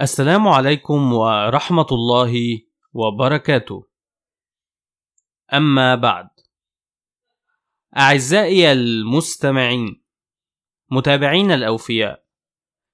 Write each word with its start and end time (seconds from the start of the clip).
السلام 0.00 0.48
عليكم 0.48 1.12
ورحمة 1.12 1.86
الله 1.92 2.34
وبركاته. 2.92 3.88
أما 5.54 5.94
بعد. 5.94 6.28
أعزائي 7.96 8.72
المستمعين 8.72 10.02
متابعين 10.90 11.50
الأوفياء 11.50 12.24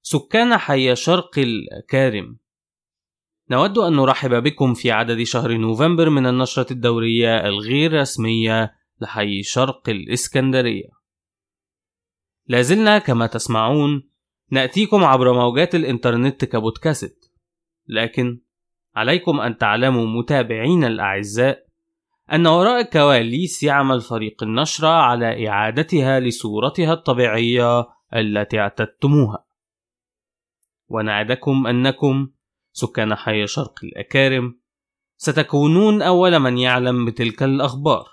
سكان 0.02 0.56
حي 0.56 0.96
شرق 0.96 1.38
الأكارم 1.38 2.38
نود 3.50 3.78
أن 3.78 3.92
نرحب 3.92 4.42
بكم 4.42 4.74
في 4.74 4.90
عدد 4.90 5.22
شهر 5.22 5.56
نوفمبر 5.56 6.10
من 6.10 6.26
النشرة 6.26 6.72
الدورية 6.72 7.46
الغير 7.46 8.00
رسمية 8.00 8.74
لحي 9.00 9.42
شرق 9.42 9.88
الإسكندرية. 9.88 10.97
لازلنا 12.48 12.98
كما 12.98 13.26
تسمعون 13.26 14.08
نأتيكم 14.50 15.04
عبر 15.04 15.32
موجات 15.32 15.74
الإنترنت 15.74 16.44
كبودكاست 16.44 17.32
لكن 17.86 18.40
عليكم 18.96 19.40
أن 19.40 19.58
تعلموا 19.58 20.06
متابعين 20.06 20.84
الأعزاء 20.84 21.68
أن 22.32 22.46
وراء 22.46 22.80
الكواليس 22.80 23.62
يعمل 23.62 24.00
فريق 24.00 24.42
النشرة 24.42 24.88
على 24.88 25.48
إعادتها 25.48 26.20
لصورتها 26.20 26.92
الطبيعية 26.92 27.86
التي 28.14 28.58
اعتدتموها. 28.58 29.44
ونعدكم 30.88 31.66
أنكم 31.66 32.30
سكان 32.72 33.14
حي 33.14 33.46
شرق 33.46 33.74
الأكارم 33.84 34.58
ستكونون 35.16 36.02
أول 36.02 36.38
من 36.38 36.58
يعلم 36.58 37.04
بتلك 37.04 37.42
الأخبار. 37.42 38.06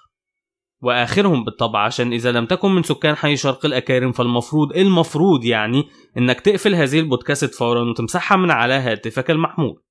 وآخرهم 0.85 1.43
بالطبع 1.43 1.85
عشان 1.85 2.13
إذا 2.13 2.31
لم 2.31 2.45
تكن 2.45 2.71
من 2.71 2.83
سكان 2.83 3.15
حي 3.15 3.37
شرق 3.37 3.65
الأكارم 3.65 4.11
فالمفروض 4.11 4.77
المفروض 4.77 5.45
يعني 5.45 5.83
إنك 6.17 6.41
تقفل 6.41 6.75
هذه 6.75 6.99
البودكاست 6.99 7.55
فورا 7.55 7.89
وتمسحها 7.89 8.37
من 8.37 8.51
على 8.51 8.73
هاتفك 8.73 9.31
المحمول. 9.31 9.83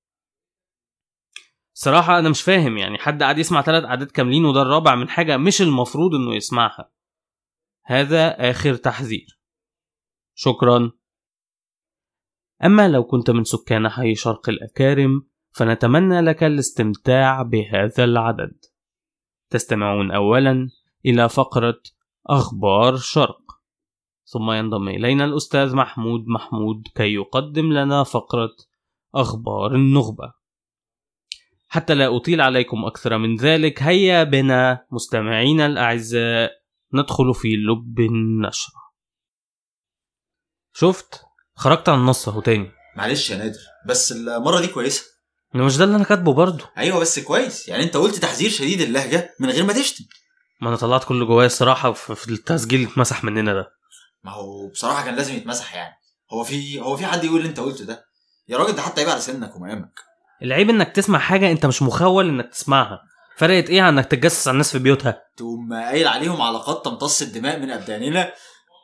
صراحة 1.72 2.18
أنا 2.18 2.28
مش 2.28 2.42
فاهم 2.42 2.76
يعني 2.76 2.98
حد 2.98 3.22
قاعد 3.22 3.38
يسمع 3.38 3.62
ثلاث 3.62 3.84
أعداد 3.84 4.10
كاملين 4.10 4.44
وده 4.44 4.62
الرابع 4.62 4.94
من 4.94 5.08
حاجة 5.08 5.36
مش 5.36 5.62
المفروض 5.62 6.14
إنه 6.14 6.34
يسمعها. 6.34 6.90
هذا 7.84 8.50
آخر 8.50 8.74
تحذير. 8.74 9.40
شكرا. 10.34 10.90
أما 12.64 12.88
لو 12.88 13.04
كنت 13.04 13.30
من 13.30 13.44
سكان 13.44 13.88
حي 13.88 14.14
شرق 14.14 14.48
الأكارم 14.48 15.26
فنتمنى 15.52 16.20
لك 16.20 16.44
الاستمتاع 16.44 17.42
بهذا 17.42 18.04
العدد. 18.04 18.56
تستمعون 19.50 20.10
أولا 20.10 20.68
إلى 21.06 21.28
فقرة 21.28 21.80
أخبار 22.26 22.96
شرق. 22.96 23.40
ثم 24.26 24.50
ينضم 24.50 24.88
إلينا 24.88 25.24
الأستاذ 25.24 25.74
محمود 25.74 26.24
محمود 26.26 26.88
كي 26.94 27.14
يقدم 27.14 27.72
لنا 27.72 28.04
فقرة 28.04 28.56
أخبار 29.14 29.74
النخبة. 29.74 30.32
حتى 31.68 31.94
لا 31.94 32.16
أطيل 32.16 32.40
عليكم 32.40 32.84
أكثر 32.84 33.18
من 33.18 33.36
ذلك 33.36 33.82
هيا 33.82 34.24
بنا 34.24 34.86
مستمعينا 34.90 35.66
الأعزاء 35.66 36.50
ندخل 36.94 37.34
في 37.34 37.48
لب 37.56 38.00
النشرة. 38.00 38.80
شفت؟ 40.72 41.22
خرجت 41.54 41.88
عن 41.88 41.98
النص 41.98 42.28
أهو 42.28 42.40
تاني. 42.40 42.70
معلش 42.96 43.30
يا 43.30 43.36
نادر 43.36 43.58
بس 43.88 44.12
المرة 44.12 44.60
دي 44.60 44.66
كويسة. 44.66 45.04
مش 45.54 45.76
ده 45.76 45.84
اللي 45.84 45.96
أنا 45.96 46.04
كاتبه 46.04 46.34
برضه. 46.34 46.64
أيوه 46.78 47.00
بس 47.00 47.18
كويس 47.18 47.68
يعني 47.68 47.82
أنت 47.82 47.96
قلت 47.96 48.14
تحذير 48.14 48.50
شديد 48.50 48.80
اللهجة 48.80 49.34
من 49.40 49.50
غير 49.50 49.64
ما 49.64 49.72
تشتم. 49.72 50.04
ما 50.60 50.68
أنا 50.68 50.76
طلعت 50.76 51.04
كل 51.04 51.26
جوايا 51.26 51.46
الصراحة 51.46 51.92
في 51.92 52.30
التسجيل 52.30 52.88
اتمسح 52.88 53.24
مننا 53.24 53.54
ده. 53.54 53.70
ما 54.24 54.32
هو 54.32 54.68
بصراحة 54.68 55.04
كان 55.04 55.16
لازم 55.16 55.34
يتمسح 55.34 55.74
يعني. 55.74 55.94
هو 56.32 56.44
في 56.44 56.80
هو 56.80 56.96
في 56.96 57.06
حد 57.06 57.24
يقول 57.24 57.38
اللي 57.38 57.48
انت 57.48 57.60
قلته 57.60 57.84
ده؟ 57.84 58.04
يا 58.48 58.56
راجل 58.58 58.72
ده 58.72 58.82
حتى 58.82 59.00
يبقى 59.00 59.12
على 59.12 59.22
سنك 59.22 59.56
ومقامك. 59.56 60.00
العيب 60.42 60.70
إنك 60.70 60.92
تسمع 60.96 61.18
حاجة 61.18 61.50
أنت 61.50 61.66
مش 61.66 61.82
مخول 61.82 62.28
إنك 62.28 62.50
تسمعها. 62.50 63.00
فرقت 63.36 63.70
إيه 63.70 63.82
عن 63.82 63.98
إنك 63.98 64.06
تتجسس 64.06 64.48
على 64.48 64.52
الناس 64.52 64.72
في 64.72 64.78
بيوتها؟ 64.78 65.22
تقوم 65.36 65.74
قايل 65.74 66.08
عليهم 66.08 66.42
علاقات 66.42 66.84
تمتص 66.84 67.22
الدماء 67.22 67.58
من 67.60 67.70
أبداننا. 67.70 68.32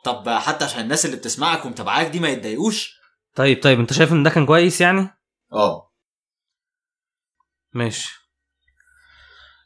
طب 0.03 0.29
حتى 0.29 0.65
عشان 0.65 0.79
الناس 0.79 1.05
اللي 1.05 1.17
بتسمعك 1.17 1.65
ومتابعاك 1.65 2.07
دي 2.07 2.19
ما 2.19 2.29
يتضايقوش. 2.29 2.93
طيب 3.35 3.63
طيب 3.63 3.79
أنت 3.79 3.93
شايف 3.93 4.11
إن 4.11 4.23
ده 4.23 4.29
كان 4.29 4.45
كويس 4.45 4.81
يعني؟ 4.81 5.09
آه. 5.53 5.91
ماشي. 7.73 8.20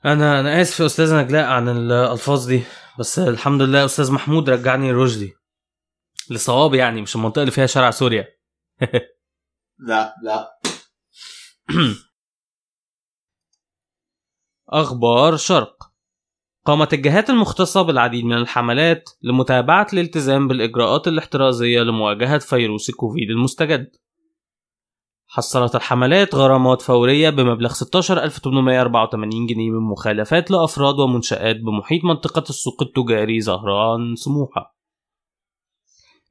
أنا 0.06 0.40
أنا 0.40 0.62
آسف 0.62 0.80
يا 0.80 0.86
أستاذ 0.86 1.16
نجلاء 1.16 1.46
عن 1.46 1.70
الألفاظ 1.70 2.48
دي 2.48 2.64
بس 3.00 3.20
الحمد 3.20 3.62
لله 3.62 3.86
أستاذ 3.86 4.12
محمود 4.12 4.50
رجعني 4.50 4.92
رشدي 4.92 5.34
لصواب 6.30 6.74
يعني 6.74 7.02
مش 7.02 7.16
المنطقة 7.16 7.42
اللي 7.42 7.52
فيها 7.52 7.66
شارع 7.66 7.92
سوريا. 7.92 8.28
لا 9.88 10.16
لا. 10.24 10.60
أخبار 14.70 15.38
شرق. 15.38 15.92
قامت 16.66 16.94
الجهات 16.94 17.30
المختصة 17.30 17.82
بالعديد 17.82 18.26
من 18.26 18.38
الحملات 18.38 19.10
لمتابعة 19.22 19.88
الالتزام 19.94 20.48
بالإجراءات 20.48 21.08
الاحترازية 21.08 21.82
لمواجهة 21.82 22.38
فيروس 22.38 22.90
الكوفيد 22.90 23.30
المستجد. 23.30 23.96
حصلت 25.36 25.76
الحملات 25.76 26.36
غرامات 26.36 26.82
فورية 26.82 27.30
بمبلغ 27.30 27.74
16884 27.74 29.46
جنيه 29.46 29.70
من 29.70 29.80
مخالفات 29.80 30.52
لأفراد 30.52 31.00
ومنشآت 31.00 31.56
بمحيط 31.56 32.04
منطقة 32.04 32.44
السوق 32.50 32.82
التجاري 32.82 33.42
زهران 33.42 34.16
سموحة. 34.16 34.76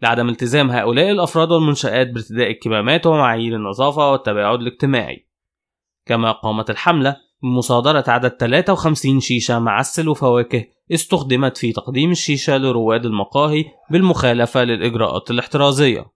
لعدم 0.03 0.29
التزام 0.29 0.71
هؤلاء 0.71 1.11
الأفراد 1.11 1.53
والمنشآت 1.53 2.11
بارتداء 2.11 2.51
الكمامات 2.51 3.07
ومعايير 3.07 3.57
النظافة 3.57 4.13
والتباعد 4.13 4.61
الاجتماعي. 4.61 5.29
كما 6.07 6.33
قامت 6.33 6.71
الحملة 6.71 7.17
بمصادرة 7.43 8.05
عدد 8.09 8.37
53 8.41 9.21
شيشة 9.21 9.59
معسل 9.59 10.09
وفواكه 10.09 10.65
استخدمت 10.93 11.57
في 11.57 11.73
تقديم 11.73 12.11
الشيشة 12.11 12.57
لرواد 12.57 13.07
المقاهي 13.07 13.65
بالمخالفة 13.91 14.65
للإجراءات 14.65 15.31
الاحترازية. 15.31 16.14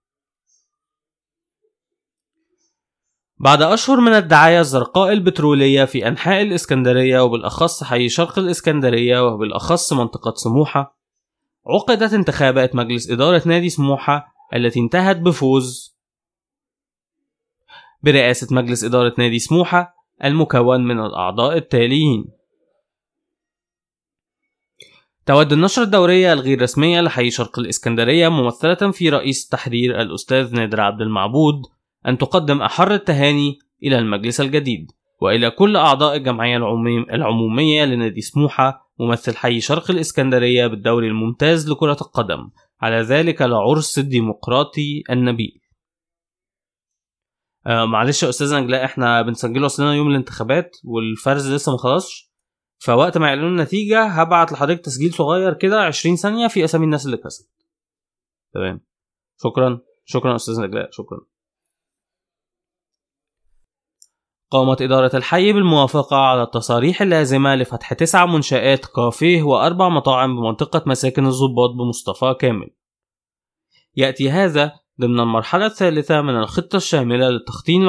بعد 3.39 3.61
أشهر 3.61 3.99
من 3.99 4.11
الدعاية 4.11 4.59
الزرقاء 4.59 5.13
البترولية 5.13 5.85
في 5.85 6.07
أنحاء 6.07 6.41
الإسكندرية 6.41 7.19
وبالأخص 7.23 7.83
حي 7.83 8.09
شرق 8.09 8.39
الإسكندرية 8.39 9.27
وبالأخص 9.27 9.93
منطقة 9.93 10.33
سموحة 10.35 10.97
عقدت 11.67 12.13
انتخابات 12.13 12.75
مجلس 12.75 13.11
إدارة 13.11 13.41
نادي 13.45 13.69
سموحة 13.69 14.33
التي 14.55 14.79
انتهت 14.79 15.17
بفوز 15.17 15.97
برئاسة 18.03 18.55
مجلس 18.55 18.83
إدارة 18.83 19.13
نادي 19.17 19.39
سموحة 19.39 19.95
المكون 20.23 20.83
من 20.87 20.99
الأعضاء 20.99 21.57
التاليين. 21.57 22.25
تود 25.25 25.53
النشرة 25.53 25.83
الدورية 25.83 26.33
الغير 26.33 26.61
رسمية 26.61 27.01
لحي 27.01 27.31
شرق 27.31 27.59
الإسكندرية 27.59 28.29
ممثلة 28.29 28.91
في 28.91 29.09
رئيس 29.09 29.45
التحرير 29.45 30.01
الأستاذ 30.01 30.55
نادر 30.55 30.81
عبد 30.81 31.01
المعبود 31.01 31.78
أن 32.07 32.17
تقدم 32.17 32.61
أحر 32.61 32.93
التهاني 32.93 33.59
إلى 33.83 33.99
المجلس 33.99 34.41
الجديد 34.41 34.91
وإلى 35.21 35.51
كل 35.51 35.75
أعضاء 35.75 36.15
الجمعية 36.15 36.57
العمومية 37.13 37.85
لنادي 37.85 38.21
سموحة 38.21 38.91
ممثل 38.99 39.35
حي 39.35 39.61
شرق 39.61 39.91
الإسكندرية 39.91 40.67
بالدوري 40.67 41.07
الممتاز 41.07 41.69
لكرة 41.71 41.97
القدم. 42.01 42.49
على 42.81 43.01
ذلك 43.01 43.41
العرس 43.41 43.99
الديمقراطي 43.99 45.03
النبيل 45.09 45.61
آه 47.67 47.85
معلش 47.85 48.23
يا 48.23 48.29
أستاذ 48.29 48.55
نجلاء 48.55 48.85
إحنا 48.85 49.21
بنسجله 49.21 49.65
أصلنا 49.65 49.93
يوم 49.93 50.07
الانتخابات 50.09 50.77
والفرز 50.83 51.53
لسه 51.53 51.71
ما 51.71 51.77
خلصش. 51.77 52.29
فوقت 52.77 53.17
ما 53.17 53.27
يعلنوا 53.27 53.49
النتيجة 53.49 54.03
هبعت 54.03 54.51
لحضرتك 54.51 54.85
تسجيل 54.85 55.13
صغير 55.13 55.53
كده 55.53 55.81
20 55.81 56.15
ثانية 56.15 56.47
في 56.47 56.65
أسامي 56.65 56.85
الناس 56.85 57.05
اللي 57.05 57.17
كسبت. 57.17 57.49
تمام. 58.53 58.81
شكرا. 59.43 59.79
شكرا 60.05 60.35
أستاذ 60.35 60.61
نجلاء 60.61 60.91
شكرا. 60.91 61.19
قامت 64.51 64.81
إدارة 64.81 65.15
الحي 65.15 65.53
بالموافقة 65.53 66.17
على 66.17 66.43
التصاريح 66.43 67.01
اللازمة 67.01 67.55
لفتح 67.55 67.93
تسع 67.93 68.25
منشآت 68.25 68.85
كافيه 68.85 69.43
وأربع 69.43 69.89
مطاعم 69.89 70.35
بمنطقة 70.35 70.83
مساكن 70.85 71.25
الضباط 71.25 71.69
بمصطفى 71.69 72.35
كامل. 72.39 72.69
يأتي 73.95 74.29
هذا 74.29 74.79
ضمن 75.01 75.19
المرحلة 75.19 75.65
الثالثة 75.65 76.21
من 76.21 76.37
الخطة 76.37 76.75
الشاملة 76.75 77.29
للتخطيط. 77.29 77.81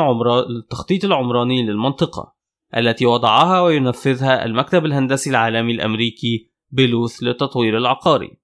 للتخطيط 0.49 1.05
العمراني 1.05 1.67
للمنطقة 1.67 2.35
التي 2.77 3.07
وضعها 3.07 3.61
وينفذها 3.61 4.45
المكتب 4.45 4.85
الهندسي 4.85 5.31
العالمي 5.31 5.73
الأمريكي 5.73 6.51
بلوث 6.71 7.23
للتطوير 7.23 7.79
العقاري. 7.79 8.41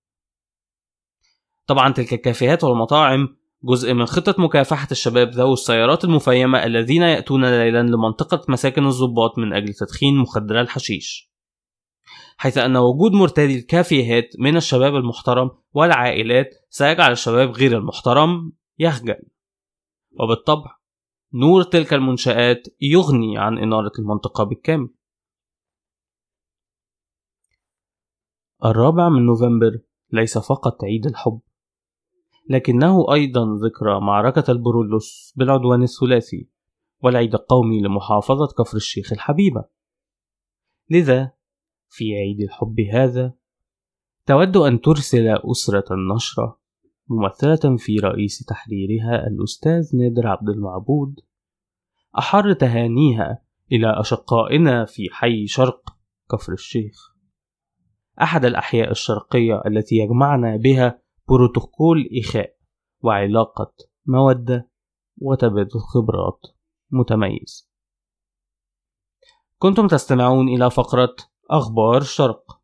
طبعا 1.67 1.93
تلك 1.93 2.13
الكافيهات 2.13 2.65
والمطاعم 2.65 3.37
جزء 3.65 3.95
من 3.95 4.07
خطة 4.07 4.43
مكافحة 4.43 4.89
الشباب 4.91 5.29
ذوي 5.29 5.53
السيارات 5.53 6.05
المفيمة 6.05 6.65
الذين 6.65 7.03
يأتون 7.03 7.45
ليلا 7.45 7.83
لمنطقة 7.83 8.45
مساكن 8.49 8.87
الضباط 8.87 9.39
من 9.39 9.53
أجل 9.53 9.75
تدخين 9.75 10.19
مخدر 10.19 10.61
الحشيش. 10.61 11.33
حيث 12.37 12.59
أن 12.59 12.77
وجود 12.77 13.13
مرتدي 13.13 13.59
الكافيهات 13.59 14.29
من 14.39 14.57
الشباب 14.57 14.97
المحترم 14.97 15.51
والعائلات 15.73 16.51
سيجعل 16.71 17.13
الشباب 17.13 17.51
غير 17.51 17.79
المحترم 17.79 18.53
يخجل. 18.79 19.29
وبالطبع 20.21 20.77
نور 21.35 21.63
تلك 21.63 21.95
المنشآت 21.95 22.69
يغني 22.81 23.39
عن 23.39 23.59
إنارة 23.59 23.93
المنطقة 23.99 24.45
بالكامل. 24.45 24.89
الرابع 28.65 29.09
من 29.09 29.27
نوفمبر 29.27 29.79
ليس 30.13 30.39
فقط 30.39 30.85
عيد 30.85 31.07
الحب. 31.07 31.41
لكنه 32.49 33.13
أيضا 33.13 33.47
ذكرى 33.65 34.01
معركة 34.01 34.51
البرولوس 34.51 35.35
بالعدوان 35.37 35.83
الثلاثي 35.83 36.49
والعيد 37.03 37.35
القومي 37.35 37.81
لمحافظة 37.81 38.47
كفر 38.59 38.77
الشيخ 38.77 39.13
الحبيبة. 39.13 39.65
لذا 40.91 41.33
في 41.89 42.15
عيد 42.15 42.41
الحب 42.41 42.81
هذا 42.81 43.35
تود 44.27 44.57
أن 44.57 44.81
ترسل 44.81 45.29
أسرة 45.29 45.85
النشرة 45.91 46.61
ممثلة 47.09 47.77
في 47.77 47.97
رئيس 47.97 48.45
تحريرها 48.45 49.27
الأستاذ 49.27 49.97
نادر 49.97 50.27
عبد 50.27 50.49
المعبود 50.49 51.21
أحر 52.19 52.53
تهانيها 52.53 53.43
إلى 53.73 54.01
أشقائنا 54.01 54.85
في 54.85 55.09
حي 55.13 55.47
شرق 55.47 55.97
كفر 56.31 56.53
الشيخ. 56.53 57.17
أحد 58.23 58.45
الأحياء 58.45 58.91
الشرقية 58.91 59.63
التي 59.67 59.97
يجمعنا 59.97 60.57
بها 60.57 61.06
بروتوكول 61.29 62.09
إخاء 62.21 62.57
وعلاقة 63.03 63.75
مودة 64.07 64.71
وتبادل 65.19 65.81
خبرات. 65.95 66.41
متميز. 66.91 67.71
كنتم 69.59 69.87
تستمعون 69.87 70.49
إلى 70.49 70.71
فقرة 70.71 71.17
أخبار 71.51 71.97
الشرق 71.97 72.61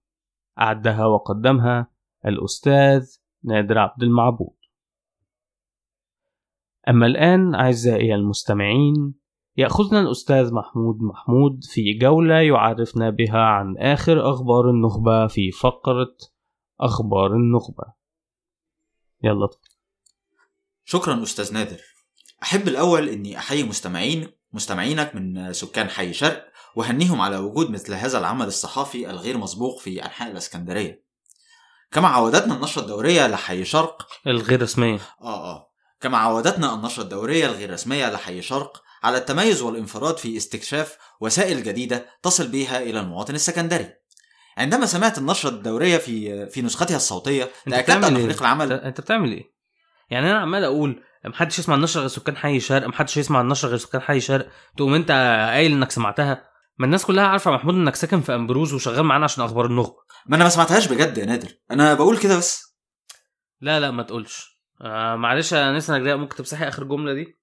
أعدها 0.58 1.06
وقدمها 1.06 1.92
الأستاذ 2.26 3.16
نادر 3.44 3.78
عبد 3.78 4.02
المعبود. 4.02 4.56
أما 6.88 7.06
الآن 7.06 7.54
أعزائي 7.54 8.14
المستمعين 8.14 9.14
يأخذنا 9.56 10.00
الأستاذ 10.00 10.54
محمود 10.54 11.02
محمود 11.02 11.64
في 11.64 11.98
جولة 11.98 12.40
يعرفنا 12.40 13.10
بها 13.10 13.38
عن 13.38 13.76
آخر 13.78 14.30
أخبار 14.30 14.70
النخبة 14.70 15.26
في 15.26 15.50
فقرة 15.50 16.16
أخبار 16.80 17.32
النخبة. 17.32 18.01
يلا. 19.22 19.48
شكرا 20.84 21.22
أستاذ 21.22 21.52
نادر. 21.52 21.80
أحب 22.42 22.68
الأول 22.68 23.08
أني 23.08 23.38
أحيي 23.38 23.62
مستمعين 23.62 24.32
مستمعينك 24.52 25.14
من 25.14 25.52
سكان 25.52 25.90
حي 25.90 26.12
شرق 26.12 26.52
وهنيهم 26.76 27.20
على 27.20 27.36
وجود 27.36 27.70
مثل 27.70 27.94
هذا 27.94 28.18
العمل 28.18 28.46
الصحافي 28.46 29.10
الغير 29.10 29.38
مسبوق 29.38 29.80
في 29.80 30.04
أنحاء 30.04 30.30
الإسكندرية. 30.30 31.04
كما 31.90 32.08
عودتنا 32.08 32.54
النشرة 32.54 32.82
الدورية 32.82 33.26
لحي 33.26 33.64
شرق 33.64 34.06
الغير 34.26 34.62
رسمية. 34.62 35.00
آه 35.20 35.54
آه. 35.54 35.72
كما 36.00 36.18
عودتنا 36.18 36.74
النشرة 36.74 37.02
الدورية 37.02 37.46
الغير 37.46 37.72
رسمية 37.72 38.10
لحي 38.10 38.42
شرق 38.42 38.82
على 39.02 39.18
التميز 39.18 39.62
والانفراد 39.62 40.16
في 40.16 40.36
استكشاف 40.36 40.98
وسائل 41.20 41.62
جديدة 41.62 42.06
تصل 42.22 42.48
بها 42.48 42.82
إلى 42.82 43.00
المواطن 43.00 43.34
السكندري. 43.34 44.01
عندما 44.56 44.86
سمعت 44.86 45.18
النشرة 45.18 45.50
الدورية 45.50 45.98
في 45.98 46.46
في 46.46 46.62
نسختها 46.62 46.96
الصوتية 46.96 47.50
تأكدت 47.70 48.04
أن 48.04 48.14
فريق 48.14 48.40
العمل 48.40 48.72
أنت 48.72 49.00
بتعمل 49.00 49.32
إيه؟ 49.32 49.52
يعني 50.10 50.30
أنا 50.30 50.38
عمال 50.38 50.64
أقول 50.64 51.02
محدش 51.24 51.58
يسمع 51.58 51.74
النشرة 51.74 52.00
غير 52.00 52.08
سكان 52.08 52.36
حي 52.36 52.60
شرق 52.60 52.86
محدش 52.86 53.16
يسمع 53.16 53.40
النشرة 53.40 53.68
غير 53.68 53.78
سكان 53.78 54.00
حي 54.00 54.20
شرق. 54.20 54.48
تقوم 54.76 54.94
أنت 54.94 55.10
قايل 55.50 55.72
إنك 55.72 55.90
سمعتها. 55.90 56.48
ما 56.78 56.86
الناس 56.86 57.06
كلها 57.06 57.26
عارفة 57.26 57.50
يا 57.50 57.56
محمود 57.56 57.74
إنك 57.74 57.94
ساكن 57.94 58.20
في 58.20 58.34
أمبروز 58.34 58.74
وشغال 58.74 59.04
معانا 59.04 59.24
عشان 59.24 59.44
أخبار 59.44 59.66
النخبة. 59.66 59.96
ما 60.26 60.36
أنا 60.36 60.44
ما 60.44 60.50
سمعتهاش 60.50 60.88
بجد 60.88 61.18
يا 61.18 61.24
نادر. 61.24 61.48
أنا 61.70 61.94
بقول 61.94 62.18
كده 62.18 62.36
بس. 62.38 62.76
لا 63.60 63.80
لا 63.80 63.90
ما 63.90 64.02
تقولش. 64.02 64.62
آه 64.80 65.16
معلش 65.16 65.52
يا 65.52 65.72
نسا 65.72 65.98
نجلاء 65.98 66.16
ممكن 66.16 66.36
تمسحي 66.36 66.68
آخر 66.68 66.84
جملة 66.84 67.14
دي؟ 67.14 67.38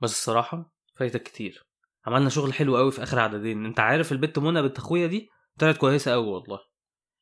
بس 0.00 0.12
الصراحة 0.12 0.72
فايتك 0.94 1.22
كتير. 1.22 1.66
عملنا 2.06 2.30
شغل 2.30 2.54
حلو 2.54 2.76
قوي 2.76 2.92
في 2.92 3.02
آخر 3.02 3.18
عددين. 3.18 3.66
أنت 3.66 3.80
عارف 3.80 4.12
البت 4.12 4.38
منى 4.38 4.62
بنت 4.62 4.78
أخويا 4.78 5.06
دي 5.06 5.28
طلعت 5.58 5.76
كويسة 5.76 6.12
قوي 6.12 6.26
والله. 6.26 6.58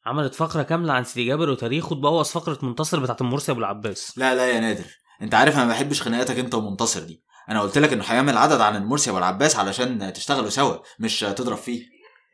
عملت 0.07 0.35
فقرة 0.35 0.63
كاملة 0.63 0.93
عن 0.93 1.05
سيدي 1.05 1.27
جابر 1.27 1.51
وتاريخه 1.51 1.95
تبوظ 1.95 2.29
فقرة 2.29 2.59
منتصر 2.63 3.01
بتاعت 3.01 3.21
المرسي 3.21 3.53
أبو 3.53 3.61
العباس. 3.61 4.19
لا 4.19 4.35
لا 4.35 4.47
يا 4.47 4.61
نادر. 4.61 4.85
أنت 5.23 5.35
عارف 5.35 5.55
أنا 5.55 5.65
ما 5.65 5.71
بحبش 5.71 6.03
خناقاتك 6.03 6.39
أنت 6.39 6.55
ومنتصر 6.55 7.01
دي. 7.01 7.23
أنا 7.49 7.61
قلت 7.61 7.79
لك 7.79 7.93
إنه 7.93 8.05
هيعمل 8.05 8.37
عدد 8.37 8.61
عن 8.61 8.77
المرسي 8.77 9.11
والعباس 9.11 9.57
علشان 9.57 10.13
تشتغلوا 10.13 10.49
سوا 10.49 10.77
مش 10.99 11.21
تضرب 11.21 11.57
فيه. 11.57 11.83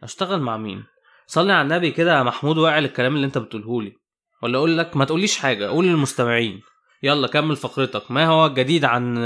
أشتغل 0.03 0.41
مع 0.41 0.57
مين؟ 0.57 0.85
صلي 1.27 1.53
على 1.53 1.63
النبي 1.63 1.91
كده 1.91 2.19
يا 2.19 2.23
محمود 2.23 2.59
واعي 2.59 2.79
الكلام 2.79 3.17
اللي 3.17 3.27
أنت 3.27 3.39
بتقوله 3.39 3.83
لي. 3.83 3.93
ولا 4.43 4.59
أقول 4.59 4.79
لك 4.79 4.97
ما 4.97 5.05
تقوليش 5.05 5.39
حاجة 5.39 5.67
قول 5.67 5.87
للمستمعين. 5.87 6.61
يلا 7.03 7.29
كمل 7.29 7.57
فقرتك. 7.57 8.11
ما 8.11 8.27
هو 8.27 8.47
الجديد 8.47 8.85
عن 8.85 9.19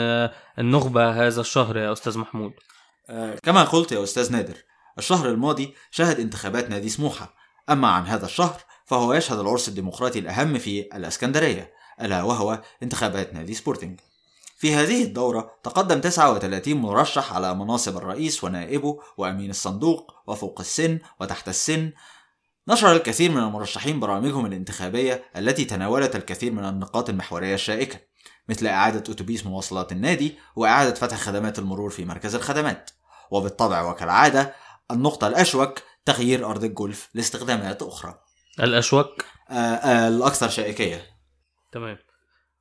النخبة 0.59 1.27
هذا 1.27 1.41
الشهر 1.41 1.77
يا 1.77 1.93
أستاذ 1.93 2.19
محمود؟ 2.19 2.53
آه، 3.09 3.37
كما 3.43 3.65
قلت 3.65 3.93
يا 3.93 4.03
أستاذ 4.03 4.33
نادر 4.33 4.57
الشهر 4.99 5.29
الماضي 5.29 5.75
شهد 5.91 6.21
انتخابات 6.21 6.71
نادي 6.71 6.89
سموحة. 6.89 7.35
أما 7.71 7.89
عن 7.89 8.07
هذا 8.07 8.27
الشهر 8.27 8.61
فهو 8.85 9.15
يشهد 9.15 9.39
العرس 9.39 9.69
الديمقراطي 9.69 10.19
الأهم 10.19 10.59
في 10.59 10.81
الأسكندرية 10.95 11.73
ألا 12.01 12.23
وهو 12.23 12.63
انتخابات 12.83 13.35
نادي 13.35 13.55
سبورتنج. 13.55 14.01
في 14.57 14.75
هذه 14.75 15.05
الدورة 15.05 15.51
تقدم 15.63 16.01
39 16.01 16.75
مرشح 16.75 17.33
على 17.33 17.55
مناصب 17.55 17.97
الرئيس 17.97 18.45
ونائبه 18.45 19.01
وأمين 19.17 19.51
الصندوق 19.51 20.15
وفوق 20.27 20.61
السن 20.61 20.99
وتحت 21.21 21.49
السن. 21.49 21.93
نشر 22.69 22.93
الكثير 22.93 23.31
من 23.31 23.39
المرشحين 23.39 24.01
برامجهم 24.01 24.47
الانتخابية 24.47 25.25
التي 25.37 25.65
تناولت 25.65 26.17
الكثير 26.17 26.53
من 26.53 26.65
النقاط 26.65 27.11
المحورية 27.11 27.55
الشائكة. 27.55 28.14
مثل 28.49 28.67
إعادة 28.67 29.13
أتوبيس 29.13 29.47
مواصلات 29.47 29.93
النادي 29.93 30.39
وإعادة 30.57 30.95
فتح 30.95 31.17
خدمات 31.17 31.59
المرور 31.59 31.91
في 31.91 32.05
مركز 32.05 32.35
الخدمات. 32.35 32.91
وبالطبع 33.31 33.83
وكالعادة 33.83 34.55
النقطة 34.91 35.27
الأشوك 35.27 35.79
تغيير 36.05 36.47
أرض 36.51 36.65
الجولف 36.65 37.09
لاستخدامات 37.15 37.83
أخرى. 37.83 38.15
الأشوك؟ 38.61 39.25
آه، 39.51 39.55
آه، 39.55 40.09
الأكثر 40.09 40.49
شائكية. 40.49 41.03
تمام. 41.73 41.99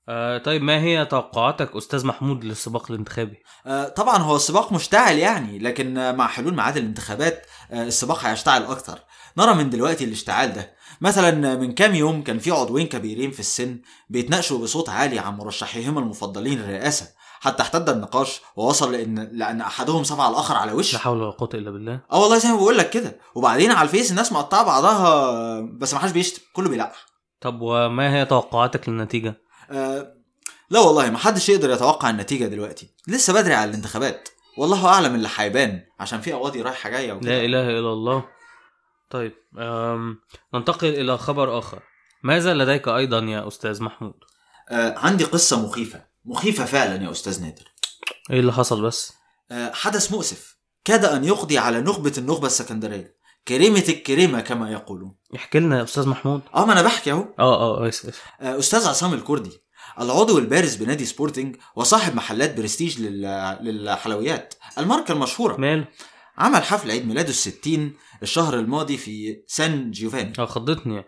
آه 0.09 0.37
طيب 0.37 0.61
ما 0.61 0.79
هي 0.79 1.05
توقعاتك 1.05 1.75
أستاذ 1.75 2.05
محمود 2.05 2.43
للسباق 2.43 2.91
الانتخابي؟ 2.91 3.37
آه، 3.65 3.87
طبعا 3.87 4.17
هو 4.17 4.35
السباق 4.35 4.73
مشتعل 4.73 5.17
يعني 5.17 5.59
لكن 5.59 6.15
مع 6.15 6.27
حلول 6.27 6.55
ميعاد 6.55 6.77
الانتخابات 6.77 7.45
آه، 7.71 7.83
السباق 7.83 8.25
هيشتعل 8.25 8.63
أكتر 8.65 8.99
نرى 9.37 9.53
من 9.53 9.69
دلوقتي 9.69 10.03
الاشتعال 10.03 10.53
ده. 10.53 10.73
مثلا 11.01 11.55
من 11.55 11.71
كام 11.71 11.95
يوم 11.95 12.23
كان 12.23 12.39
في 12.39 12.51
عضوين 12.51 12.87
كبيرين 12.87 13.31
في 13.31 13.39
السن 13.39 13.81
بيتناقشوا 14.09 14.59
بصوت 14.59 14.89
عالي 14.89 15.19
عن 15.19 15.37
مرشحيهما 15.37 15.99
المفضلين 15.99 16.59
للرئاسه 16.59 17.07
حتى 17.39 17.63
احتد 17.63 17.89
النقاش 17.89 18.41
ووصل 18.55 18.91
لأن 18.91 19.29
لأن 19.31 19.61
أحدهم 19.61 20.03
صفع 20.03 20.29
الأخر 20.29 20.55
على 20.55 20.71
لا 20.71 20.77
وشه 20.77 20.97
حول 20.97 21.21
ولا 21.21 21.31
قوة 21.31 21.49
إلا 21.53 21.71
بالله. 21.71 21.99
آه 22.11 22.21
والله 22.21 22.37
زي 22.37 22.49
ما 22.49 22.55
بقول 22.55 22.77
لك 22.77 22.89
كده. 22.89 23.19
وبعدين 23.35 23.71
على 23.71 23.85
الفيس 23.85 24.11
الناس 24.11 24.31
مقطعة 24.31 24.63
بعضها 24.63 25.61
بس 25.61 25.93
ما 25.93 25.99
حدش 25.99 26.11
بيشتم 26.11 26.41
كله 26.53 26.69
بيلقح. 26.69 27.05
طب 27.41 27.61
وما 27.61 28.15
هي 28.15 28.25
توقعاتك 28.25 28.89
للنتيجة؟ 28.89 29.35
آه 29.71 30.13
لا 30.69 30.79
والله 30.79 31.09
ما 31.09 31.17
حدش 31.17 31.49
يقدر 31.49 31.69
يتوقع 31.69 32.09
النتيجة 32.09 32.45
دلوقتي. 32.45 32.89
لسه 33.07 33.33
بدري 33.33 33.53
على 33.53 33.69
الانتخابات. 33.69 34.29
والله 34.57 34.87
أعلم 34.87 35.15
اللي 35.15 35.29
هيبان 35.35 35.81
عشان 35.99 36.21
في 36.21 36.31
قواضي 36.31 36.61
رايحة 36.61 36.89
جاية 36.89 37.13
وكده. 37.13 37.29
لا 37.29 37.45
إله 37.45 37.69
إلا 37.69 37.93
الله. 37.93 38.23
طيب 39.13 39.33
أم... 39.57 40.17
ننتقل 40.53 40.87
إلى 40.87 41.17
خبر 41.17 41.59
آخر. 41.59 41.83
ماذا 42.23 42.53
لديك 42.53 42.87
أيضا 42.87 43.19
يا 43.19 43.47
أستاذ 43.47 43.83
محمود؟ 43.83 44.13
آه 44.69 44.97
عندي 44.97 45.23
قصة 45.23 45.65
مخيفة. 45.67 46.05
مخيفة 46.25 46.65
فعلا 46.65 47.03
يا 47.03 47.11
أستاذ 47.11 47.41
نادر. 47.41 47.63
إيه 48.31 48.39
اللي 48.39 48.53
حصل 48.53 48.81
بس؟ 48.81 49.13
آه 49.51 49.71
حدث 49.71 50.11
مؤسف. 50.11 50.57
كاد 50.85 51.05
أن 51.05 51.23
يقضي 51.23 51.57
على 51.57 51.81
نخبة 51.81 52.13
النخبة 52.17 52.47
السكندرية. 52.47 53.17
كريمة 53.47 53.83
الكريمة 53.89 54.41
كما 54.41 54.71
يقولون. 54.71 55.15
احكي 55.35 55.59
لنا 55.59 55.77
يا 55.77 55.83
أستاذ 55.83 56.07
محمود. 56.09 56.41
آه 56.55 56.65
ما 56.65 56.73
أنا 56.73 56.81
بحكي 56.81 57.11
أهو. 57.11 57.25
آه 57.39 57.83
آه 57.83 57.87
اسف 57.89 58.05
اسف. 58.09 58.23
آه، 58.41 58.59
أستاذ 58.59 58.87
عصام 58.87 59.13
الكردي 59.13 59.63
العضو 59.99 60.37
البارز 60.37 60.75
بنادي 60.75 61.05
سبورتنج 61.05 61.55
وصاحب 61.75 62.15
محلات 62.15 62.57
برستيج 62.57 63.01
لل- 63.01 63.57
للحلويات. 63.61 64.53
الماركة 64.77 65.11
المشهورة. 65.11 65.57
ماله؟ 65.57 65.87
عمل 66.37 66.63
حفل 66.63 66.91
عيد 66.91 67.07
ميلاده 67.07 67.29
الستين 67.29 67.93
الشهر 68.23 68.59
الماضي 68.59 68.97
في 68.97 69.43
سان 69.47 69.91
جيوفاني. 69.91 70.33
آه 70.39 70.45
خضتني. 70.45 71.03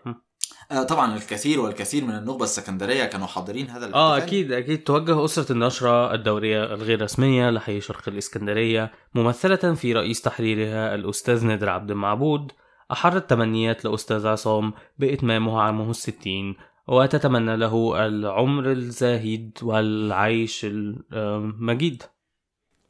آه، 0.70 0.82
طبعا 0.82 1.16
الكثير 1.16 1.60
والكثير 1.60 2.04
من 2.04 2.14
النخبة 2.14 2.44
السكندرية 2.44 3.04
كانوا 3.04 3.26
حاضرين 3.26 3.70
هذا 3.70 3.84
آه 3.84 3.88
الاحتفال. 3.88 4.28
أكيد 4.28 4.52
أكيد. 4.52 4.82
توجه 4.82 5.24
أسرة 5.24 5.52
النشرة 5.52 6.14
الدورية 6.14 6.64
الغير 6.64 7.02
رسمية 7.02 7.50
لحي 7.50 7.80
شرق 7.80 8.08
الإسكندرية 8.08 8.92
ممثلة 9.14 9.74
في 9.74 9.92
رئيس 9.92 10.20
تحريرها 10.20 10.94
الأستاذ 10.94 11.46
نادر 11.46 11.68
عبد 11.68 11.90
المعبود 11.90 12.52
احر 12.92 13.16
التمنيات 13.16 13.84
لأستاذ 13.84 14.26
عصام 14.26 14.72
باتمامه 14.98 15.60
عامه 15.60 15.90
الستين 15.90 16.56
وتتمنى 16.88 17.56
له 17.56 18.06
العمر 18.06 18.72
الزاهد 18.72 19.58
والعيش 19.62 20.66
المجيد 21.12 22.02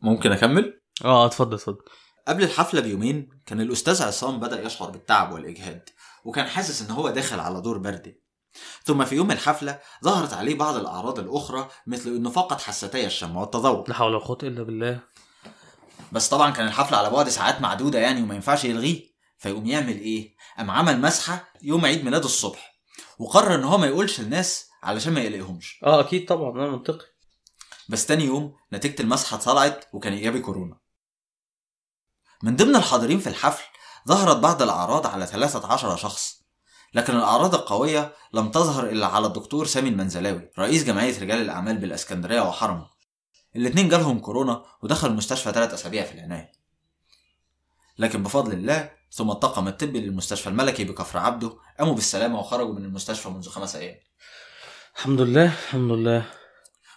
ممكن 0.02 0.32
أكمل؟ 0.32 0.80
آه 1.04 1.26
اتفضل 1.26 1.54
اتفضل. 1.54 1.82
قبل 2.28 2.42
الحفلة 2.42 2.80
بيومين 2.80 3.28
كان 3.46 3.60
الأستاذ 3.60 4.02
عصام 4.02 4.40
بدأ 4.40 4.62
يشعر 4.62 4.90
بالتعب 4.90 5.32
والإجهاد 5.32 5.88
وكان 6.24 6.46
حاسس 6.46 6.82
إن 6.82 6.90
هو 6.90 7.10
داخل 7.10 7.40
على 7.40 7.60
دور 7.60 7.78
بردي 7.78 8.26
ثم 8.84 9.04
في 9.04 9.14
يوم 9.14 9.30
الحفلة 9.30 9.78
ظهرت 10.04 10.32
عليه 10.34 10.54
بعض 10.54 10.76
الأعراض 10.76 11.18
الأخرى 11.18 11.68
مثل 11.86 12.10
إنه 12.10 12.30
فقد 12.30 12.60
حستي 12.60 13.06
الشم 13.06 13.36
والتذوق. 13.36 13.88
لا 13.88 13.94
حول 13.94 14.14
ولا 14.14 14.24
قوة 14.24 14.38
إلا 14.42 14.62
بالله. 14.62 15.00
بس 16.12 16.28
طبعا 16.28 16.50
كان 16.50 16.66
الحفلة 16.66 16.98
على 16.98 17.10
بعد 17.10 17.28
ساعات 17.28 17.60
معدودة 17.60 17.98
يعني 17.98 18.22
وما 18.22 18.34
ينفعش 18.34 18.64
يلغيه 18.64 19.02
فيقوم 19.38 19.66
يعمل 19.66 20.00
إيه؟ 20.00 20.36
قام 20.58 20.70
عمل 20.70 21.00
مسحة 21.00 21.48
يوم 21.62 21.84
عيد 21.84 22.04
ميلاده 22.04 22.24
الصبح 22.24 22.76
وقرر 23.18 23.54
إن 23.54 23.64
هو 23.64 23.78
ما 23.78 23.86
يقولش 23.86 24.20
للناس 24.20 24.68
علشان 24.82 25.12
ما 25.12 25.20
يقلقهمش. 25.20 25.80
آه 25.84 26.00
أكيد 26.00 26.28
طبعا 26.28 26.52
ده 26.52 26.70
منطقي. 26.70 27.06
بس 27.88 28.06
تاني 28.06 28.24
يوم 28.24 28.54
نتيجة 28.72 29.02
المسحة 29.02 29.36
طلعت 29.36 29.84
وكان 29.92 30.12
إيجابي 30.12 30.40
كورونا. 30.40 30.85
من 32.46 32.56
ضمن 32.56 32.76
الحاضرين 32.76 33.18
في 33.18 33.26
الحفل 33.26 33.64
ظهرت 34.08 34.36
بعض 34.36 34.62
الأعراض 34.62 35.06
على 35.06 35.26
13 35.26 35.96
شخص 35.96 36.42
لكن 36.94 37.16
الأعراض 37.16 37.54
القوية 37.54 38.14
لم 38.32 38.50
تظهر 38.50 38.88
إلا 38.88 39.06
على 39.06 39.26
الدكتور 39.26 39.66
سامي 39.66 39.88
المنزلاوي 39.88 40.50
رئيس 40.58 40.84
جمعية 40.84 41.20
رجال 41.20 41.40
الأعمال 41.40 41.78
بالإسكندرية 41.78 42.40
وحرمه 42.40 42.86
الاتنين 43.56 43.88
جالهم 43.88 44.18
كورونا 44.18 44.64
ودخلوا 44.82 45.12
المستشفى 45.12 45.52
ثلاث 45.52 45.74
أسابيع 45.74 46.04
في 46.04 46.14
العناية. 46.14 46.52
لكن 47.98 48.22
بفضل 48.22 48.52
الله 48.52 48.90
ثم 49.10 49.30
الطاقم 49.30 49.68
الطبي 49.68 50.00
للمستشفى 50.00 50.46
الملكي 50.48 50.84
بكفر 50.84 51.18
عبده 51.18 51.52
قاموا 51.78 51.94
بالسلامة 51.94 52.38
وخرجوا 52.38 52.74
من 52.74 52.84
المستشفى 52.84 53.28
منذ 53.28 53.48
خمس 53.48 53.76
أيام. 53.76 53.96
الحمد 54.96 55.20
لله 55.20 55.44
الحمد 55.44 55.92
لله. 55.92 56.26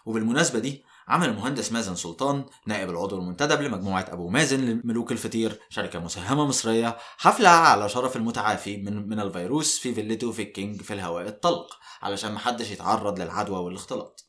وبالمناسبة 0.06 0.60
دي 0.60 0.84
عمل 1.10 1.30
المهندس 1.30 1.72
مازن 1.72 1.96
سلطان 1.96 2.46
نائب 2.66 2.90
العضو 2.90 3.18
المنتدب 3.18 3.62
لمجموعة 3.62 4.06
أبو 4.10 4.30
مازن 4.30 4.60
لملوك 4.60 5.12
الفطير 5.12 5.60
شركة 5.70 6.00
مساهمة 6.00 6.46
مصرية 6.46 6.98
حفلة 7.18 7.50
على 7.50 7.90
شرف 7.90 8.16
المتعافي 8.16 8.78
من 8.78 9.10
من 9.10 9.20
الفيروس 9.20 9.80
في 9.80 9.94
فيلته 9.94 10.32
في 10.32 10.42
الكينج 10.42 10.82
في 10.82 10.94
الهواء 10.94 11.28
الطلق 11.28 11.68
علشان 12.02 12.34
محدش 12.34 12.72
يتعرض 12.72 13.20
للعدوى 13.20 13.60
والاختلاط. 13.60 14.26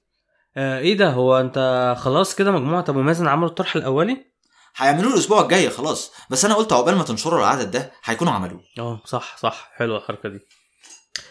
آه 0.57 0.79
إيه 0.79 0.97
ده؟ 0.97 1.11
هو 1.11 1.41
أنت 1.41 1.95
خلاص 1.99 2.35
كده 2.35 2.51
مجموعة 2.51 2.85
أبو 2.89 3.03
مازن 3.03 3.29
عملوا 3.29 3.49
الطرح 3.49 3.77
الأولي؟ 3.77 4.31
هيعملوه 4.77 5.13
الأسبوع 5.15 5.43
الجاي 5.43 5.71
خلاص 5.71 6.13
بس 6.31 6.45
أنا 6.45 6.55
قلت 6.55 6.73
عقبال 6.73 6.97
ما 6.97 7.03
تنشروا 7.05 7.39
العدد 7.39 7.71
ده 7.71 7.93
هيكونوا 8.05 8.33
عملوه. 8.33 8.61
آه 8.79 9.01
صح 9.05 9.37
صح. 9.37 9.71
حلوة 9.75 9.99
الحركة 9.99 10.29
دي. 10.29 10.39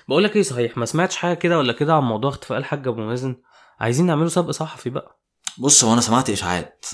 بقول 0.07 0.23
لك 0.23 0.35
إيه 0.35 0.41
صحيح 0.43 0.77
ما 0.77 0.85
سمعتش 0.85 1.15
حاجة 1.15 1.33
كده 1.33 1.57
ولا 1.57 1.73
كده 1.73 1.93
عن 1.93 2.03
موضوع 2.03 2.29
اختفاء 2.29 2.57
الحاج 2.57 2.87
أبو 2.87 3.01
مازن؟ 3.01 3.35
عايزين 3.79 4.05
نعمله 4.05 4.27
سبق 4.27 4.51
صحفي 4.51 4.89
بقى. 4.89 5.19
بص 5.59 5.83
هو 5.83 5.93
أنا 5.93 6.01
سمعت 6.01 6.29
إشاعات. 6.29 6.85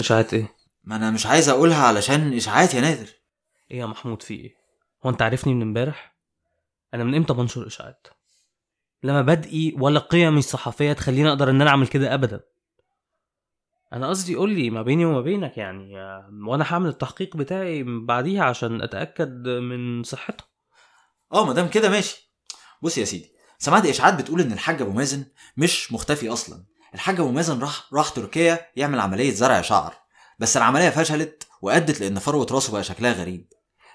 إشاعات 0.00 0.34
إيه؟ 0.34 0.56
ما 0.84 0.96
أنا 0.96 1.10
مش 1.10 1.26
عايز 1.26 1.48
أقولها 1.48 1.86
علشان 1.86 2.32
إشاعات 2.32 2.74
يا 2.74 2.80
نادر. 2.80 3.08
إيه 3.70 3.78
يا 3.78 3.86
محمود 3.86 4.22
في 4.22 4.34
إيه؟ 4.34 4.54
هو 5.06 5.10
أنت 5.10 5.22
عارفني 5.22 5.54
من 5.54 5.62
إمبارح؟ 5.62 6.16
أنا 6.94 7.04
من 7.04 7.14
إمتى 7.14 7.32
بنشر 7.32 7.66
إشاعات؟ 7.66 8.06
لا 9.02 9.22
مبادئي 9.22 9.74
ولا 9.78 10.00
قيمي 10.00 10.38
الصحفية 10.38 10.92
تخليني 10.92 11.28
أقدر 11.28 11.50
إن 11.50 11.60
أنا 11.60 11.70
أعمل 11.70 11.86
كده 11.86 12.14
ابدا. 12.14 12.40
أنا 13.92 14.08
قصدي 14.08 14.34
قول 14.34 14.50
لي 14.52 14.70
ما 14.70 14.82
بيني 14.82 15.04
وما 15.04 15.20
بينك 15.20 15.58
يعني 15.58 15.94
وأنا 16.48 16.64
هعمل 16.68 16.88
التحقيق 16.88 17.36
بتاعي 17.36 17.82
بعديها 17.82 18.44
عشان 18.44 18.82
أتأكد 18.82 19.48
من 19.48 20.02
صحتها 20.02 20.46
آه 21.32 21.46
ما 21.46 21.52
دام 21.52 21.68
كده 21.68 21.90
ماشي. 21.90 22.32
بص 22.82 22.98
يا 22.98 23.04
سيدي 23.04 23.32
سمعت 23.58 23.86
إشاعات 23.86 24.14
بتقول 24.14 24.40
إن 24.40 24.52
الحاج 24.52 24.82
أبو 24.82 24.92
مازن 24.92 25.24
مش 25.56 25.92
مختفي 25.92 26.28
أصلا. 26.28 26.64
الحاج 26.94 27.20
ابو 27.20 27.30
مازن 27.30 27.60
راح 27.60 27.84
راح 27.92 28.08
تركيا 28.08 28.66
يعمل 28.76 29.00
عملية 29.00 29.34
زرع 29.34 29.60
شعر 29.62 29.94
بس 30.38 30.56
العملية 30.56 30.90
فشلت 30.90 31.46
وأدت 31.62 32.00
لأن 32.00 32.18
فروة 32.18 32.46
راسه 32.50 32.72
بقى 32.72 32.84
شكلها 32.84 33.12
غريب. 33.12 33.48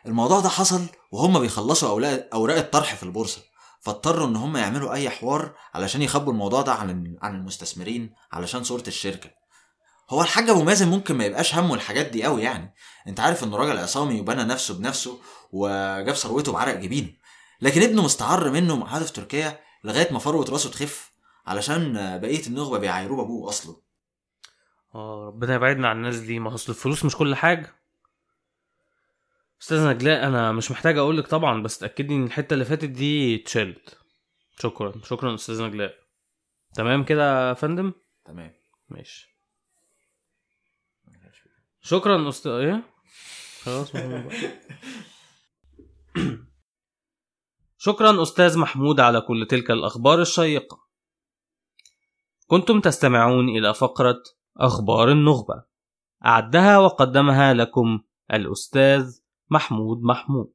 الموضوع 0.06 0.40
ده 0.40 0.50
حصل 0.50 0.82
وهم 1.12 1.40
بيخلصوا 1.40 1.90
أوراق 2.34 2.58
الطرح 2.58 2.96
في 2.96 3.04
البورصة 3.04 3.42
فاضطروا 3.82 4.28
إن 4.28 4.36
هم 4.36 4.58
يعملوا 4.58 4.94
أي 4.94 5.10
حوار 5.10 5.54
علشان 5.74 6.02
يخبوا 6.02 6.34
الموضوع 6.34 6.62
ده 6.62 6.74
عن 6.74 7.18
عن 7.22 7.36
المستثمرين 7.36 8.14
علشان 8.32 8.64
صورة 8.64 8.84
الشركة. 8.88 9.30
هو 10.10 10.22
الحاج 10.22 10.50
أبو 10.50 10.64
مازن 10.64 10.88
ممكن 10.88 11.16
ما 11.16 11.26
يبقاش 11.26 11.56
همه 11.56 11.74
الحاجات 11.76 12.06
دي 12.06 12.24
قوي 12.24 12.44
يعني. 12.44 12.74
أنت 13.08 13.20
عارف 13.20 13.44
انه 13.44 13.58
راجل 13.58 13.78
عصامي 13.78 14.20
وبنى 14.20 14.44
نفسه 14.44 14.74
بنفسه 14.74 15.20
وجاب 15.52 16.16
ثروته 16.16 16.52
بعرق 16.52 16.76
جبينه 16.76 17.10
لكن 17.62 17.82
ابنه 17.84 18.04
مستعر 18.04 18.50
منه 18.50 18.76
معاده 18.76 19.06
في 19.06 19.14
تركيا 19.14 19.60
لغاية 19.84 20.14
ما 20.14 20.20
فروة 20.20 20.46
راسه 20.50 20.70
تخف 20.70 21.12
علشان 21.48 21.94
بقية 22.20 22.48
النخبة 22.48 22.80
بيعايروه 22.80 23.18
بابوه 23.18 23.50
اصله 23.50 23.82
آه 24.96 25.26
ربنا 25.28 25.56
يبعدنا 25.56 25.88
عن 25.88 25.98
الناس 25.98 26.18
دي. 26.18 26.40
ما 26.40 26.54
أصل 26.54 26.72
الفلوس 26.72 27.06
مش 27.06 27.16
كل 27.16 27.36
حاجة. 27.36 27.76
أستاذ 29.62 29.88
نجلاء 29.88 30.28
أنا 30.28 30.52
مش 30.52 30.72
محتاج 30.72 30.98
أقول 30.98 31.18
لك 31.18 31.28
طبعا 31.28 31.64
بس 31.64 31.78
تأكدي 31.78 32.14
إن 32.14 32.24
الحتة 32.24 32.54
اللي 32.54 32.66
فاتت 32.66 32.90
دي 32.90 33.36
اتشالت. 33.36 33.98
شكرا 34.60 34.94
شكرا 35.04 35.36
أستاذ 35.36 35.64
نجلاء. 35.64 35.96
تمام 36.76 37.04
كده 37.04 37.50
يا 37.50 37.54
فندم؟ 37.54 37.94
تمام. 38.26 38.54
ماشي. 38.90 39.36
شكرا 41.82 42.30
أستاذ 42.30 42.52
إيه؟ 42.52 42.84
خلاص. 43.64 43.92
شكرا 47.78 48.22
أستاذ 48.22 48.58
محمود 48.60 49.00
على 49.00 49.22
كل 49.22 49.48
تلك 49.50 49.72
الأخبار 49.72 50.22
الشيقة. 50.22 50.85
كنتم 52.48 52.82
تستمعون 52.82 53.50
إلى 53.50 53.74
فقرة 53.74 54.24
أخبار 54.58 55.12
النخبة. 55.12 55.64
أعدها 56.26 56.78
وقدمها 56.78 57.54
لكم 57.54 58.00
الأستاذ 58.34 59.20
محمود 59.50 60.02
محمود. 60.02 60.54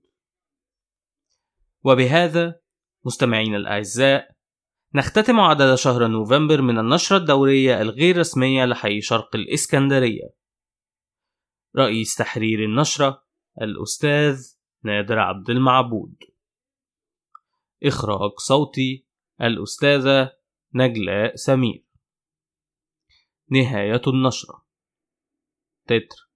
وبهذا 1.84 2.60
مستمعين 3.04 3.54
الأعزاء 3.54 4.30
نختتم 4.94 5.40
عدد 5.40 5.74
شهر 5.74 6.06
نوفمبر 6.06 6.62
من 6.62 6.78
النشرة 6.78 7.16
الدورية 7.16 7.82
الغير 7.82 8.18
رسمية 8.18 8.64
لحي 8.64 9.00
شرق 9.00 9.36
الإسكندرية. 9.36 10.34
رئيس 11.76 12.14
تحرير 12.14 12.64
النشرة 12.64 13.24
الأستاذ 13.60 14.54
نادر 14.82 15.18
عبد 15.18 15.50
المعبود. 15.50 16.14
إخراج 17.84 18.30
صوتي 18.36 19.06
الأستاذة 19.40 20.39
نجلاء 20.74 21.36
سمير. 21.36 21.84
نهاية 23.50 24.02
النشرة. 24.06 24.66
تتر. 25.86 26.29